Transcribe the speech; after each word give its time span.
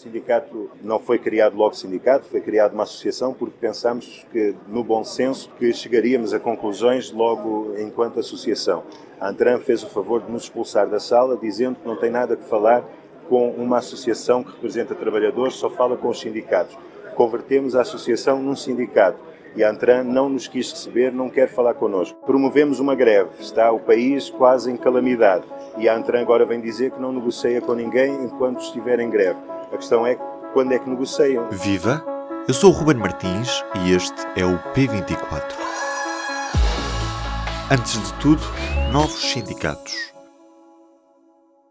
O 0.00 0.02
sindicato 0.02 0.70
não 0.82 0.98
foi 0.98 1.18
criado 1.18 1.54
logo 1.54 1.74
sindicato, 1.74 2.24
foi 2.24 2.40
criado 2.40 2.72
uma 2.72 2.84
associação 2.84 3.34
porque 3.34 3.56
pensamos 3.60 4.26
que, 4.32 4.54
no 4.66 4.82
bom 4.82 5.04
senso, 5.04 5.50
que 5.58 5.74
chegaríamos 5.74 6.32
a 6.32 6.40
conclusões 6.40 7.12
logo 7.12 7.74
enquanto 7.78 8.18
associação. 8.18 8.82
A 9.20 9.28
Antran 9.28 9.58
fez 9.58 9.82
o 9.82 9.90
favor 9.90 10.22
de 10.22 10.32
nos 10.32 10.44
expulsar 10.44 10.88
da 10.88 10.98
sala, 10.98 11.36
dizendo 11.36 11.80
que 11.80 11.86
não 11.86 11.96
tem 11.96 12.08
nada 12.08 12.34
que 12.34 12.44
falar 12.44 12.82
com 13.28 13.50
uma 13.50 13.76
associação 13.76 14.42
que 14.42 14.52
representa 14.52 14.94
trabalhadores, 14.94 15.56
só 15.56 15.68
fala 15.68 15.98
com 15.98 16.08
os 16.08 16.18
sindicatos. 16.18 16.78
Convertemos 17.14 17.76
a 17.76 17.82
associação 17.82 18.42
num 18.42 18.56
sindicato 18.56 19.20
e 19.54 19.62
a 19.62 19.70
Antran 19.70 20.02
não 20.02 20.30
nos 20.30 20.48
quis 20.48 20.70
receber, 20.70 21.12
não 21.12 21.28
quer 21.28 21.46
falar 21.46 21.74
connosco. 21.74 22.18
Promovemos 22.24 22.80
uma 22.80 22.94
greve, 22.94 23.32
está 23.38 23.70
o 23.70 23.78
país 23.78 24.30
quase 24.30 24.72
em 24.72 24.78
calamidade 24.78 25.44
e 25.76 25.90
a 25.90 25.94
Antran 25.94 26.22
agora 26.22 26.46
vem 26.46 26.58
dizer 26.58 26.90
que 26.90 27.00
não 27.02 27.12
negocia 27.12 27.60
com 27.60 27.74
ninguém 27.74 28.14
enquanto 28.24 28.62
estiver 28.62 28.98
em 28.98 29.10
greve. 29.10 29.59
A 29.72 29.76
questão 29.76 30.04
é 30.04 30.16
quando 30.52 30.72
é 30.72 30.78
que 30.78 30.88
negociam. 30.90 31.48
Viva! 31.50 32.04
Eu 32.48 32.52
sou 32.54 32.70
o 32.70 32.74
Ruben 32.74 32.96
Martins 32.96 33.62
e 33.76 33.92
este 33.92 34.20
é 34.36 34.44
o 34.44 34.58
P24. 34.72 35.54
Antes 37.70 38.02
de 38.02 38.12
tudo, 38.14 38.42
novos 38.90 39.20
sindicatos. 39.30 39.94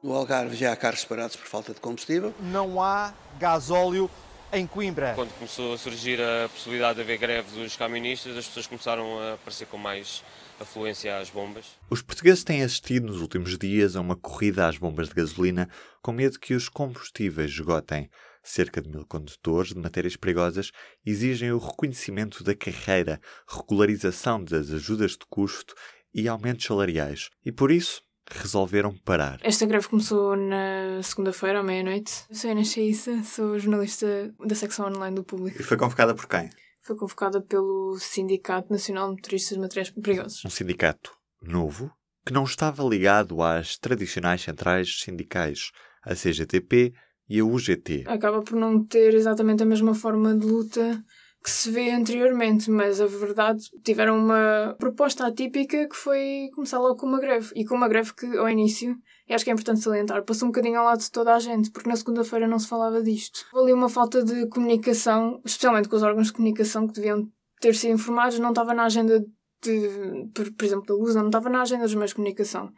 No 0.01 0.13
Algarve 0.13 0.55
já 0.55 0.71
há 0.71 0.75
carros 0.77 1.03
parados 1.03 1.35
por 1.35 1.45
falta 1.47 1.73
de 1.73 1.81
combustível. 1.81 2.33
Não 2.39 2.81
há 2.81 3.13
gasóleo 3.37 4.09
em 4.53 4.65
Coimbra. 4.65 5.11
Quando 5.15 5.33
começou 5.33 5.73
a 5.73 5.77
surgir 5.77 6.21
a 6.21 6.47
possibilidade 6.47 6.95
de 6.95 7.01
haver 7.01 7.17
greve 7.17 7.51
dos 7.59 7.75
camionistas, 7.75 8.37
as 8.37 8.47
pessoas 8.47 8.65
começaram 8.65 9.19
a 9.19 9.33
aparecer 9.33 9.67
com 9.67 9.77
mais 9.77 10.23
afluência 10.59 11.17
às 11.17 11.29
bombas. 11.29 11.77
Os 11.89 12.01
portugueses 12.01 12.43
têm 12.43 12.63
assistido 12.63 13.07
nos 13.07 13.21
últimos 13.21 13.57
dias 13.57 13.95
a 13.95 14.01
uma 14.01 14.15
corrida 14.15 14.67
às 14.67 14.77
bombas 14.77 15.09
de 15.09 15.15
gasolina 15.15 15.69
com 16.01 16.11
medo 16.11 16.39
que 16.39 16.53
os 16.53 16.69
combustíveis 16.69 17.51
esgotem. 17.51 18.09
Cerca 18.43 18.81
de 18.81 18.89
mil 18.89 19.05
condutores 19.05 19.73
de 19.73 19.79
matérias 19.79 20.15
perigosas 20.15 20.71
exigem 21.05 21.51
o 21.51 21.57
reconhecimento 21.57 22.43
da 22.43 22.55
carreira, 22.55 23.19
regularização 23.47 24.43
das 24.43 24.71
ajudas 24.71 25.11
de 25.11 25.25
custo 25.29 25.75
e 26.13 26.27
aumentos 26.27 26.65
salariais. 26.65 27.29
E 27.45 27.51
por 27.51 27.71
isso 27.71 28.01
resolveram 28.31 28.95
parar. 29.03 29.39
Esta 29.41 29.65
greve 29.65 29.87
começou 29.87 30.35
na 30.35 31.01
segunda-feira, 31.03 31.59
à 31.59 31.63
meia-noite. 31.63 32.23
Eu 32.29 32.35
sou 32.35 32.51
Ana 32.51 32.63
Cheissa, 32.63 33.23
sou 33.23 33.57
jornalista 33.57 34.33
da 34.45 34.55
secção 34.55 34.87
online 34.87 35.15
do 35.15 35.23
Público. 35.23 35.59
E 35.59 35.63
foi 35.63 35.77
convocada 35.77 36.13
por 36.13 36.27
quem? 36.27 36.49
Foi 36.81 36.95
convocada 36.95 37.41
pelo 37.41 37.97
Sindicato 37.99 38.71
Nacional 38.71 39.09
de 39.09 39.15
Motoristas 39.15 39.57
de 39.57 39.61
Materiais 39.61 39.89
Perigosos. 39.89 40.45
Um 40.45 40.49
sindicato 40.49 41.11
novo 41.41 41.91
que 42.25 42.33
não 42.33 42.43
estava 42.43 42.83
ligado 42.83 43.41
às 43.41 43.77
tradicionais 43.77 44.41
centrais 44.41 44.99
sindicais, 45.01 45.71
a 46.03 46.13
CGTP 46.13 46.93
e 47.27 47.39
a 47.39 47.45
UGT. 47.45 48.05
Acaba 48.07 48.41
por 48.41 48.55
não 48.55 48.83
ter 48.83 49.13
exatamente 49.13 49.63
a 49.63 49.65
mesma 49.65 49.93
forma 49.93 50.35
de 50.35 50.45
luta 50.45 51.03
que 51.43 51.49
se 51.49 51.71
vê 51.71 51.91
anteriormente, 51.91 52.69
mas 52.69 52.99
a 52.99 53.05
verdade 53.05 53.63
tiveram 53.83 54.17
uma 54.17 54.75
proposta 54.77 55.25
atípica 55.25 55.87
que 55.87 55.95
foi 55.95 56.49
começar 56.53 56.79
logo 56.79 56.97
com 56.97 57.07
uma 57.07 57.19
greve. 57.19 57.51
E 57.55 57.65
com 57.65 57.75
uma 57.75 57.87
greve 57.87 58.13
que, 58.13 58.25
ao 58.37 58.49
início, 58.49 58.95
e 59.29 59.33
acho 59.33 59.43
que 59.43 59.51
é 59.51 59.53
importante 59.53 59.79
salientar, 59.81 60.23
passou 60.23 60.47
um 60.47 60.51
bocadinho 60.51 60.79
ao 60.79 60.85
lado 60.85 60.99
de 60.99 61.11
toda 61.11 61.35
a 61.35 61.39
gente, 61.39 61.69
porque 61.69 61.87
na 61.87 61.95
segunda-feira 61.95 62.47
não 62.47 62.57
se 62.57 62.67
falava 62.67 63.01
disto. 63.03 63.45
Houve 63.53 63.71
ali 63.71 63.73
uma 63.73 63.87
falta 63.87 64.23
de 64.23 64.47
comunicação, 64.47 65.39
especialmente 65.45 65.87
com 65.87 65.95
os 65.95 66.01
órgãos 66.01 66.27
de 66.27 66.33
comunicação 66.33 66.87
que 66.87 66.93
deviam 66.93 67.29
ter 67.61 67.75
sido 67.75 67.93
informados, 67.93 68.39
não 68.39 68.49
estava 68.49 68.73
na 68.73 68.85
agenda 68.85 69.23
de, 69.61 70.29
por, 70.33 70.51
por 70.53 70.65
exemplo, 70.65 70.85
da 70.87 70.95
Luz, 70.95 71.13
não 71.13 71.27
estava 71.27 71.47
na 71.47 71.61
agenda 71.61 71.83
dos 71.83 71.93
meios 71.93 72.09
de 72.09 72.15
comunicação. 72.15 72.71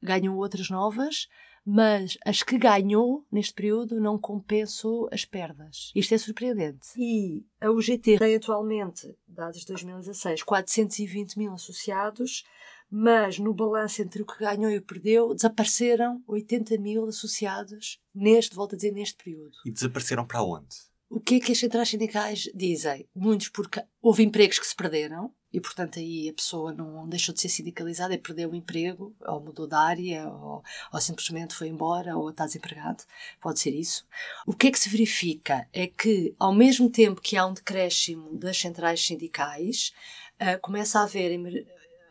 ganhou 0.00 0.36
outras 0.36 0.70
novas, 0.70 1.26
mas 1.66 2.16
as 2.24 2.44
que 2.44 2.56
ganhou 2.56 3.26
neste 3.30 3.52
período 3.52 4.00
não 4.00 4.16
compensou 4.16 5.08
as 5.10 5.24
perdas. 5.24 5.90
Isto 5.96 6.14
é 6.14 6.18
surpreendente. 6.18 6.86
E 6.96 7.44
a 7.60 7.68
UGT 7.72 8.18
tem 8.18 8.36
atualmente, 8.36 9.12
dados 9.26 9.60
de 9.60 9.66
2016, 9.66 10.44
420 10.44 11.36
mil 11.36 11.52
associados, 11.52 12.44
mas 12.88 13.40
no 13.40 13.52
balanço 13.52 14.00
entre 14.00 14.22
o 14.22 14.26
que 14.26 14.38
ganhou 14.38 14.70
e 14.70 14.78
o 14.78 14.80
que 14.80 14.94
perdeu, 14.94 15.34
desapareceram 15.34 16.22
80 16.28 16.78
mil 16.78 17.04
associados 17.06 18.00
neste, 18.14 18.54
volto 18.54 18.74
a 18.74 18.76
dizer, 18.76 18.92
neste 18.92 19.16
período. 19.16 19.56
E 19.64 19.72
desapareceram 19.72 20.24
para 20.24 20.44
onde? 20.44 20.76
O 21.10 21.20
que 21.20 21.36
é 21.36 21.40
que 21.40 21.52
as 21.52 21.58
centrais 21.58 21.88
sindicais 21.88 22.48
dizem? 22.54 23.08
Muitos 23.14 23.48
porque 23.48 23.82
houve 24.00 24.22
empregos 24.22 24.60
que 24.60 24.66
se 24.66 24.74
perderam, 24.74 25.32
e 25.52 25.60
portanto 25.60 25.98
aí 25.98 26.28
a 26.28 26.34
pessoa 26.34 26.72
não 26.72 27.08
deixou 27.08 27.34
de 27.34 27.40
ser 27.40 27.48
sindicalizada 27.48 28.16
perdeu 28.18 28.50
o 28.50 28.54
emprego, 28.54 29.14
ou 29.20 29.40
mudou 29.40 29.66
de 29.66 29.74
área, 29.74 30.28
ou, 30.28 30.62
ou 30.92 31.00
simplesmente 31.00 31.54
foi 31.54 31.68
embora, 31.68 32.16
ou 32.16 32.30
está 32.30 32.44
desempregado. 32.44 33.04
Pode 33.40 33.60
ser 33.60 33.70
isso. 33.70 34.06
O 34.46 34.52
que 34.52 34.68
é 34.68 34.70
que 34.70 34.78
se 34.78 34.88
verifica 34.88 35.68
é 35.72 35.86
que, 35.86 36.34
ao 36.38 36.54
mesmo 36.54 36.90
tempo 36.90 37.20
que 37.20 37.36
há 37.36 37.46
um 37.46 37.54
decréscimo 37.54 38.36
das 38.36 38.58
centrais 38.58 39.04
sindicais, 39.04 39.92
uh, 40.40 40.60
começa 40.60 41.00
a 41.00 41.04
haver 41.04 41.38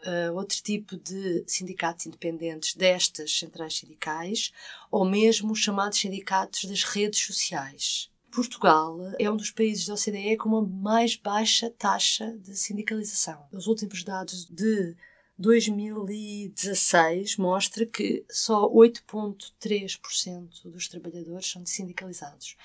uh, 0.06 0.34
outro 0.36 0.62
tipo 0.62 0.98
de 0.98 1.44
sindicatos 1.48 2.06
independentes 2.06 2.76
destas 2.76 3.38
centrais 3.38 3.78
sindicais, 3.78 4.52
ou 4.90 5.06
mesmo 5.06 5.52
os 5.52 5.60
chamados 5.60 6.00
sindicatos 6.00 6.66
das 6.66 6.84
redes 6.84 7.20
sociais. 7.20 8.10
Portugal 8.36 9.00
é 9.18 9.32
um 9.32 9.38
dos 9.38 9.50
países 9.50 9.88
da 9.88 9.94
OCDE 9.94 10.36
com 10.36 10.50
uma 10.50 10.62
mais 10.62 11.16
baixa 11.16 11.70
taxa 11.70 12.38
de 12.40 12.54
sindicalização. 12.58 13.48
Os 13.50 13.66
últimos 13.66 14.04
dados 14.04 14.46
de 14.46 14.94
2016 15.38 17.38
mostra 17.38 17.86
que 17.86 18.26
só 18.30 18.70
8,3% 18.70 20.70
dos 20.70 20.90
trabalhadores 20.90 21.50
são 21.50 21.66
sindicalizados 21.66 22.58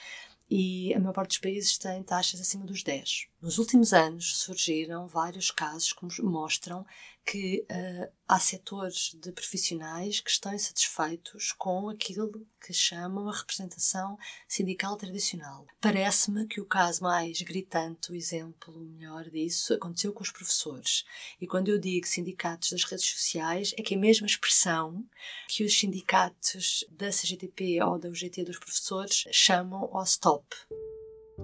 e 0.50 0.92
a 0.92 0.98
maior 0.98 1.12
parte 1.12 1.30
dos 1.30 1.38
países 1.38 1.78
tem 1.78 2.02
taxas 2.02 2.40
acima 2.40 2.66
dos 2.66 2.82
10. 2.82 3.28
Nos 3.40 3.58
últimos 3.58 3.92
anos 3.92 4.38
surgiram 4.38 5.06
vários 5.06 5.52
casos 5.52 5.92
que 5.92 6.22
mostram 6.22 6.84
que 7.24 7.64
uh, 7.70 8.12
há 8.26 8.38
setores 8.38 9.16
de 9.20 9.30
profissionais 9.32 10.20
que 10.20 10.30
estão 10.30 10.52
insatisfeitos 10.52 11.52
com 11.52 11.88
aquilo 11.88 12.46
que 12.64 12.72
chamam 12.72 13.28
a 13.28 13.36
representação 13.36 14.18
sindical 14.48 14.96
tradicional. 14.96 15.66
Parece-me 15.80 16.46
que 16.46 16.60
o 16.60 16.66
caso 16.66 17.02
mais 17.02 17.40
gritante, 17.42 18.10
o 18.10 18.14
exemplo 18.14 18.80
melhor 18.80 19.28
disso, 19.30 19.74
aconteceu 19.74 20.12
com 20.12 20.22
os 20.22 20.30
professores. 20.30 21.04
E 21.40 21.46
quando 21.46 21.68
eu 21.68 21.78
digo 21.78 22.06
sindicatos 22.06 22.70
das 22.70 22.84
redes 22.84 23.06
sociais, 23.06 23.74
é 23.78 23.82
que 23.82 23.94
é 23.94 23.96
a 23.96 24.00
mesma 24.00 24.26
expressão 24.26 25.04
que 25.48 25.64
os 25.64 25.78
sindicatos 25.78 26.84
da 26.90 27.10
CGTP 27.10 27.82
ou 27.82 27.98
da 27.98 28.08
UGT 28.08 28.44
dos 28.44 28.58
professores 28.58 29.24
chamam 29.30 29.88
ao 29.92 30.02
stop. 30.04 30.44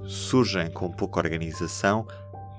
Surgem 0.06 0.70
com 0.70 0.90
pouca 0.90 1.20
organização, 1.20 2.06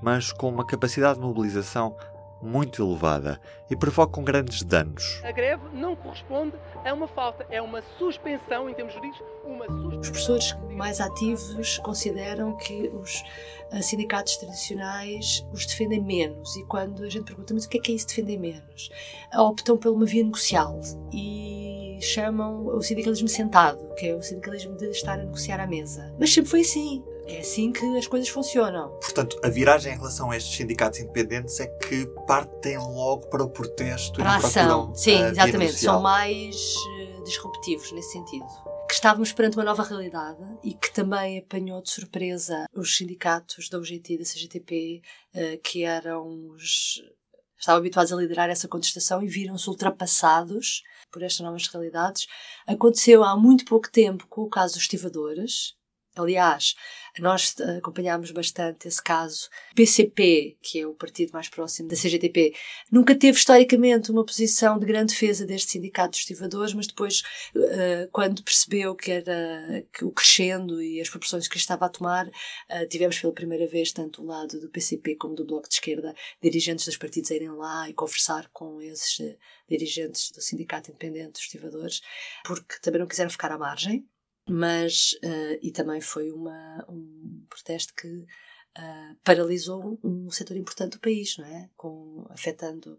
mas 0.02 0.32
com 0.32 0.48
uma 0.48 0.66
capacidade 0.66 1.18
de 1.18 1.24
mobilização 1.24 1.96
muito 2.40 2.82
elevada 2.82 3.40
e 3.70 3.76
provocam 3.76 4.22
grandes 4.22 4.62
danos. 4.62 5.20
A 5.24 5.32
greve 5.32 5.62
não 5.72 5.96
corresponde 5.96 6.54
a 6.84 6.92
uma 6.92 7.08
falta, 7.08 7.46
é 7.50 7.60
uma 7.60 7.82
suspensão, 7.98 8.68
em 8.68 8.74
termos 8.74 8.94
jurídicos, 8.94 9.26
uma 9.44 9.66
suspensão. 9.66 10.00
Os 10.00 10.10
professores 10.10 10.56
mais 10.70 11.00
ativos 11.00 11.78
consideram 11.78 12.56
que 12.56 12.88
os 12.88 13.22
eh, 13.70 13.82
sindicatos 13.82 14.36
tradicionais 14.36 15.46
os 15.52 15.66
defendem 15.66 16.00
menos 16.00 16.56
e 16.56 16.64
quando 16.64 17.04
a 17.04 17.08
gente 17.08 17.24
pergunta, 17.24 17.52
mas 17.54 17.64
o 17.64 17.68
que 17.68 17.78
é 17.78 17.80
que 17.80 17.92
é 17.92 17.94
isso 17.94 18.08
defender 18.08 18.38
menos? 18.38 18.90
Optam 19.34 19.76
por 19.76 19.92
uma 19.92 20.06
via 20.06 20.22
negocial 20.22 20.80
e 21.12 21.98
chamam 22.00 22.66
o 22.66 22.82
sindicalismo 22.82 23.28
sentado, 23.28 23.94
que 23.96 24.06
é 24.06 24.14
o 24.14 24.22
sindicalismo 24.22 24.76
de 24.76 24.86
estar 24.90 25.14
a 25.14 25.24
negociar 25.24 25.60
à 25.60 25.66
mesa. 25.66 26.14
Mas 26.18 26.32
sempre 26.32 26.50
foi 26.50 26.60
assim. 26.60 27.02
É 27.28 27.40
assim 27.40 27.70
que 27.70 27.84
as 27.98 28.06
coisas 28.06 28.28
funcionam. 28.30 28.88
Portanto, 29.00 29.38
a 29.44 29.48
viragem 29.50 29.92
em 29.92 29.96
relação 29.96 30.30
a 30.30 30.36
estes 30.36 30.56
sindicatos 30.56 30.98
independentes 30.98 31.60
é 31.60 31.66
que 31.66 32.06
partem 32.26 32.78
logo 32.78 33.28
para 33.28 33.44
o 33.44 33.50
protesto 33.50 34.14
para 34.14 34.24
e 34.24 34.26
a 34.28 34.36
ação. 34.36 34.86
procuram 34.86 34.94
Sim, 34.94 35.22
a 35.22 35.28
exatamente. 35.28 35.72
São 35.74 36.00
mais 36.00 36.56
eh, 37.00 37.22
disruptivos 37.24 37.92
nesse 37.92 38.12
sentido. 38.12 38.46
Que 38.88 38.94
estávamos 38.94 39.30
perante 39.30 39.58
uma 39.58 39.64
nova 39.64 39.82
realidade 39.82 40.42
e 40.64 40.72
que 40.72 40.90
também 40.90 41.38
apanhou 41.38 41.82
de 41.82 41.90
surpresa 41.90 42.64
os 42.74 42.96
sindicatos 42.96 43.68
da 43.68 43.78
UGT 43.78 44.14
e 44.14 44.18
da 44.18 44.24
CGTP, 44.24 45.02
eh, 45.34 45.58
que 45.62 45.84
eram 45.84 46.48
os. 46.48 47.02
estavam 47.58 47.80
habituados 47.80 48.10
a 48.10 48.16
liderar 48.16 48.48
essa 48.48 48.66
contestação 48.66 49.22
e 49.22 49.28
viram-se 49.28 49.68
ultrapassados 49.68 50.82
por 51.12 51.22
estas 51.22 51.40
novas 51.40 51.66
realidades. 51.66 52.26
Aconteceu 52.66 53.22
há 53.22 53.36
muito 53.36 53.66
pouco 53.66 53.90
tempo 53.90 54.26
com 54.28 54.40
o 54.40 54.48
caso 54.48 54.74
dos 54.74 54.84
estivadores. 54.84 55.76
Aliás, 56.20 56.74
nós 57.20 57.54
eh, 57.60 57.78
acompanhámos 57.78 58.30
bastante 58.30 58.88
esse 58.88 59.02
caso. 59.02 59.48
O 59.72 59.74
PCP, 59.74 60.56
que 60.60 60.80
é 60.80 60.86
o 60.86 60.94
partido 60.94 61.32
mais 61.32 61.48
próximo 61.48 61.88
da 61.88 61.96
CGTP, 61.96 62.54
nunca 62.90 63.14
teve 63.14 63.38
historicamente 63.38 64.10
uma 64.10 64.24
posição 64.24 64.78
de 64.78 64.86
grande 64.86 65.12
defesa 65.12 65.46
deste 65.46 65.70
sindicato 65.70 66.10
dos 66.10 66.20
estivadores, 66.20 66.74
mas 66.74 66.86
depois, 66.86 67.22
eh, 67.56 68.08
quando 68.12 68.42
percebeu 68.42 68.94
que 68.94 69.10
era 69.10 69.84
o 70.02 70.10
crescendo 70.10 70.82
e 70.82 71.00
as 71.00 71.08
proporções 71.08 71.48
que 71.48 71.56
estava 71.56 71.86
a 71.86 71.88
tomar, 71.88 72.28
eh, 72.68 72.86
tivemos 72.86 73.18
pela 73.18 73.32
primeira 73.32 73.66
vez, 73.66 73.92
tanto 73.92 74.22
o 74.22 74.26
lado 74.26 74.60
do 74.60 74.68
PCP 74.68 75.16
como 75.16 75.34
do 75.34 75.44
Bloco 75.44 75.68
de 75.68 75.74
Esquerda, 75.74 76.14
dirigentes 76.42 76.84
dos 76.84 76.96
partidos 76.96 77.30
a 77.30 77.34
irem 77.34 77.50
lá 77.50 77.88
e 77.88 77.94
conversar 77.94 78.48
com 78.52 78.80
esses 78.80 79.18
dirigentes 79.68 80.30
do 80.30 80.40
Sindicato 80.40 80.90
Independente 80.90 81.32
dos 81.32 81.42
Estivadores, 81.42 82.00
porque 82.44 82.76
também 82.80 83.00
não 83.00 83.06
quiseram 83.06 83.30
ficar 83.30 83.52
à 83.52 83.58
margem 83.58 84.06
mas 84.48 85.16
eh, 85.22 85.58
e 85.62 85.70
também 85.70 86.00
foi 86.00 86.30
uma, 86.30 86.84
um 86.88 87.44
protesto 87.48 87.94
que 87.94 88.26
eh, 88.76 89.14
paralisou 89.24 89.98
um 90.02 90.30
setor 90.30 90.56
importante 90.56 90.92
do 90.92 91.00
país, 91.00 91.36
não 91.36 91.44
é? 91.46 91.68
Com, 91.76 92.26
afetando 92.30 92.98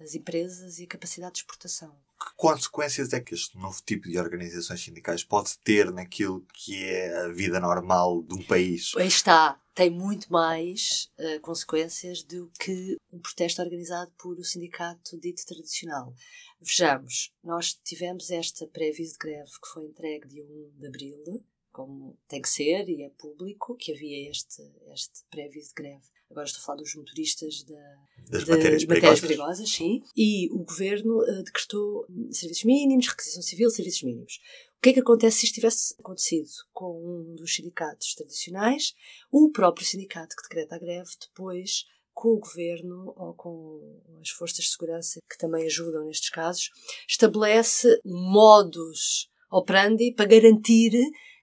as 0.00 0.14
empresas 0.14 0.78
e 0.78 0.84
a 0.84 0.88
capacidade 0.88 1.34
de 1.34 1.38
exportação. 1.40 1.94
Que 2.18 2.34
consequências 2.36 3.12
é 3.12 3.20
que 3.20 3.34
este 3.34 3.56
novo 3.56 3.80
tipo 3.84 4.08
de 4.08 4.18
organizações 4.18 4.82
sindicais 4.82 5.22
pode 5.22 5.58
ter 5.58 5.90
naquilo 5.92 6.44
que 6.52 6.84
é 6.84 7.24
a 7.24 7.28
vida 7.28 7.60
normal 7.60 8.22
de 8.22 8.34
um 8.34 8.42
país? 8.42 8.92
Aí 8.96 9.08
está, 9.08 9.58
tem 9.80 9.88
muito 9.88 10.30
mais 10.30 11.10
eh, 11.16 11.38
consequências 11.38 12.22
do 12.22 12.50
que 12.60 12.98
um 13.10 13.18
protesto 13.18 13.62
organizado 13.62 14.12
por 14.18 14.38
o 14.38 14.44
sindicato 14.44 15.18
dito 15.18 15.42
tradicional. 15.46 16.12
Vejamos, 16.60 17.32
nós 17.42 17.72
tivemos 17.82 18.30
esta 18.30 18.66
pré-aviso 18.66 19.12
de 19.14 19.18
greve 19.20 19.50
que 19.50 19.68
foi 19.72 19.86
entregue 19.86 20.28
dia 20.28 20.44
1 20.44 20.72
de 20.80 20.86
abril, 20.86 21.44
como 21.72 22.18
tem 22.28 22.42
que 22.42 22.50
ser 22.50 22.90
e 22.90 23.02
é 23.04 23.08
público, 23.08 23.74
que 23.74 23.92
havia 23.92 24.30
este, 24.30 24.60
este 24.92 25.24
pré-aviso 25.30 25.68
de 25.68 25.74
greve. 25.82 26.04
Agora 26.30 26.44
estou 26.44 26.60
a 26.60 26.64
falar 26.66 26.78
dos 26.78 26.94
motoristas 26.94 27.64
da, 27.64 27.96
Das 28.28 28.44
de- 28.44 28.50
matérias 28.50 28.82
de 28.82 28.86
perigosas? 28.86 29.20
perigosas, 29.20 29.70
sim. 29.70 30.02
E 30.14 30.46
o 30.52 30.58
governo 30.62 31.24
eh, 31.24 31.42
decretou 31.42 32.04
hum, 32.10 32.30
serviços 32.30 32.64
mínimos, 32.64 33.08
requisição 33.08 33.40
civil, 33.42 33.70
serviços 33.70 34.02
mínimos. 34.02 34.38
O 34.80 34.82
que 34.82 34.88
é 34.88 34.92
que 34.94 35.00
acontece 35.00 35.40
se 35.40 35.44
isto 35.44 35.56
tivesse 35.56 35.94
acontecido 35.98 36.48
com 36.72 37.04
um 37.04 37.34
dos 37.34 37.54
sindicatos 37.54 38.14
tradicionais? 38.14 38.94
O 39.30 39.50
próprio 39.50 39.86
sindicato 39.86 40.34
que 40.34 40.42
decreta 40.44 40.76
a 40.76 40.78
greve 40.78 41.10
depois 41.20 41.84
com 42.14 42.30
o 42.30 42.38
governo 42.38 43.12
ou 43.14 43.34
com 43.34 44.00
as 44.22 44.30
forças 44.30 44.64
de 44.64 44.70
segurança 44.70 45.20
que 45.28 45.36
também 45.36 45.66
ajudam 45.66 46.06
nestes 46.06 46.30
casos, 46.30 46.70
estabelece 47.06 48.00
modus 48.06 49.28
operandi 49.50 50.14
para 50.14 50.24
garantir 50.24 50.92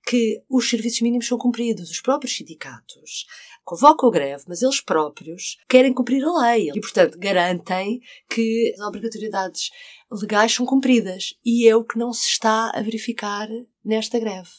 que 0.08 0.42
os 0.50 0.70
serviços 0.70 1.02
mínimos 1.02 1.28
são 1.28 1.38
cumpridos. 1.38 1.92
Os 1.92 2.00
próprios 2.00 2.34
sindicatos 2.34 3.26
convocam 3.66 4.08
a 4.08 4.12
greve, 4.12 4.46
mas 4.48 4.62
eles 4.62 4.80
próprios 4.80 5.58
querem 5.68 5.94
cumprir 5.94 6.24
a 6.24 6.32
lei 6.44 6.72
e, 6.74 6.80
portanto, 6.80 7.20
garantem 7.20 8.00
que 8.30 8.74
as 8.74 8.88
obrigatoriedades 8.88 9.70
legais 10.10 10.54
são 10.54 10.66
cumpridas. 10.66 11.34
E 11.44 11.68
é 11.68 11.76
o 11.76 11.84
que 11.84 12.00
não 12.00 12.14
se 12.14 12.26
está 12.30 12.72
a 12.74 12.82
verificar 12.82 13.50
nesta 13.84 14.18
greve. 14.18 14.50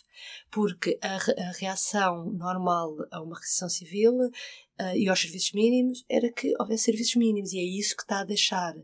Porque 0.51 0.99
a, 1.01 1.15
a 1.17 1.53
reação 1.53 2.31
normal 2.33 2.95
a 3.11 3.23
uma 3.23 3.37
requisição 3.37 3.71
civil 3.71 4.13
eh, 4.79 4.99
e 4.99 5.09
aos 5.09 5.19
serviços 5.19 5.53
mínimos 5.53 6.05
era 6.11 6.31
que 6.31 6.53
houvesse 6.61 6.85
serviços 6.85 7.17
mínimos. 7.17 7.55
E 7.55 7.59
é 7.59 7.65
isso 7.65 7.97
que 7.97 8.03
está 8.03 8.21
a 8.21 8.25
deixar, 8.25 8.75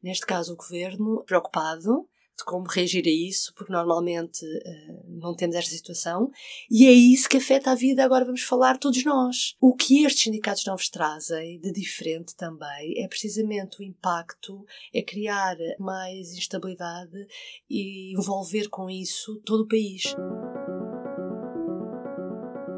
neste 0.00 0.24
caso, 0.24 0.52
o 0.52 0.56
governo 0.56 1.24
preocupado 1.24 2.08
de 2.36 2.44
como 2.44 2.66
reagir 2.66 3.04
a 3.06 3.10
isso, 3.10 3.52
porque 3.54 3.72
normalmente 3.72 4.44
eh, 4.44 5.02
não 5.06 5.34
temos 5.34 5.56
esta 5.56 5.70
situação, 5.70 6.30
e 6.70 6.86
é 6.86 6.92
isso 6.92 7.28
que 7.28 7.36
afeta 7.36 7.70
a 7.70 7.74
vida, 7.74 8.04
agora 8.04 8.24
vamos 8.24 8.42
falar 8.42 8.78
todos 8.78 9.04
nós. 9.04 9.54
O 9.60 9.74
que 9.74 10.04
estes 10.04 10.24
sindicatos 10.24 10.64
novos 10.64 10.88
trazem 10.88 11.60
de 11.60 11.72
diferente 11.72 12.34
também 12.34 13.02
é 13.02 13.06
precisamente 13.06 13.80
o 13.80 13.84
impacto, 13.84 14.64
é 14.94 15.02
criar 15.02 15.56
mais 15.78 16.32
instabilidade 16.32 17.26
e 17.68 18.14
envolver 18.14 18.68
com 18.68 18.88
isso 18.88 19.40
todo 19.44 19.62
o 19.62 19.68
país. 19.68 20.14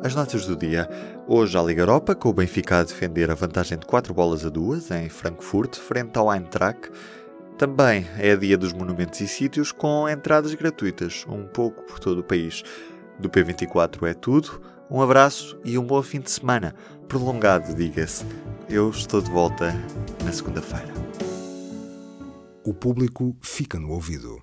As 0.04 0.14
notas 0.14 0.44
do 0.44 0.54
dia. 0.54 0.86
Hoje 1.26 1.56
a 1.56 1.62
Liga 1.62 1.80
Europa, 1.80 2.14
com 2.14 2.28
o 2.28 2.34
Benfica 2.34 2.80
a 2.80 2.84
defender 2.84 3.30
a 3.30 3.34
vantagem 3.34 3.78
de 3.78 3.86
4 3.86 4.12
bolas 4.12 4.44
a 4.44 4.50
2 4.50 4.90
em 4.90 5.08
Frankfurt, 5.08 5.76
frente 5.76 6.18
ao 6.18 6.30
Eintracht. 6.30 6.90
Também 7.56 8.04
é 8.18 8.34
dia 8.34 8.58
dos 8.58 8.72
monumentos 8.72 9.20
e 9.20 9.28
sítios 9.28 9.70
com 9.70 10.08
entradas 10.08 10.52
gratuitas, 10.54 11.24
um 11.28 11.46
pouco 11.46 11.84
por 11.84 12.00
todo 12.00 12.18
o 12.18 12.24
país. 12.24 12.64
Do 13.18 13.30
P24 13.30 14.08
é 14.08 14.14
tudo. 14.14 14.60
Um 14.90 15.00
abraço 15.00 15.56
e 15.64 15.78
um 15.78 15.84
bom 15.84 16.02
fim 16.02 16.20
de 16.20 16.30
semana. 16.30 16.74
Prolongado, 17.06 17.72
diga-se. 17.72 18.24
Eu 18.68 18.90
estou 18.90 19.20
de 19.20 19.30
volta 19.30 19.72
na 20.24 20.32
segunda-feira. 20.32 20.92
O 22.64 22.74
público 22.74 23.36
fica 23.40 23.78
no 23.78 23.92
ouvido. 23.92 24.42